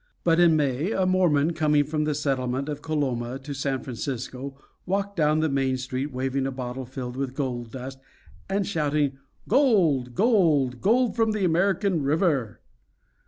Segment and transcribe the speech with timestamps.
[0.23, 5.15] But in May a Mormon, coming from the settlement of Coloma to San Francisco, walked
[5.15, 7.99] down the main street waving a bottle filled with gold dust
[8.49, 10.15] and shouting "Gold!
[10.15, 10.81] Gold!
[10.81, 12.61] Gold from the American River!"